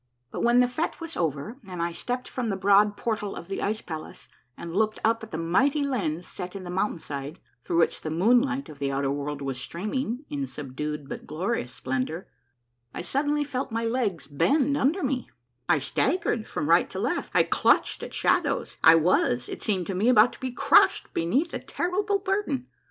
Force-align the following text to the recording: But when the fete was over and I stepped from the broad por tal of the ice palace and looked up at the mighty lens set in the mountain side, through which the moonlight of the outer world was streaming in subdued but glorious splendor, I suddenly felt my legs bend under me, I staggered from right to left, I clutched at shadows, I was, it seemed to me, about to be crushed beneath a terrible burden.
But 0.31 0.41
when 0.41 0.61
the 0.61 0.67
fete 0.67 0.99
was 0.99 1.15
over 1.15 1.57
and 1.67 1.79
I 1.79 1.91
stepped 1.91 2.27
from 2.27 2.49
the 2.49 2.57
broad 2.57 2.97
por 2.97 3.17
tal 3.17 3.35
of 3.35 3.47
the 3.47 3.61
ice 3.61 3.81
palace 3.81 4.29
and 4.57 4.75
looked 4.75 4.99
up 5.05 5.21
at 5.21 5.29
the 5.29 5.37
mighty 5.37 5.83
lens 5.83 6.25
set 6.25 6.55
in 6.55 6.63
the 6.63 6.71
mountain 6.71 6.97
side, 6.97 7.39
through 7.63 7.77
which 7.77 8.01
the 8.01 8.09
moonlight 8.09 8.67
of 8.67 8.79
the 8.79 8.91
outer 8.91 9.11
world 9.11 9.43
was 9.43 9.61
streaming 9.61 10.25
in 10.27 10.47
subdued 10.47 11.07
but 11.07 11.27
glorious 11.27 11.71
splendor, 11.71 12.27
I 12.95 13.01
suddenly 13.01 13.43
felt 13.43 13.71
my 13.71 13.83
legs 13.85 14.27
bend 14.27 14.75
under 14.75 15.03
me, 15.03 15.29
I 15.69 15.77
staggered 15.77 16.47
from 16.47 16.67
right 16.67 16.89
to 16.89 16.97
left, 16.99 17.29
I 17.35 17.43
clutched 17.43 18.01
at 18.01 18.11
shadows, 18.15 18.77
I 18.83 18.95
was, 18.95 19.47
it 19.49 19.61
seemed 19.61 19.85
to 19.85 19.93
me, 19.93 20.09
about 20.09 20.33
to 20.33 20.39
be 20.39 20.49
crushed 20.51 21.13
beneath 21.13 21.53
a 21.53 21.59
terrible 21.59 22.17
burden. 22.17 22.65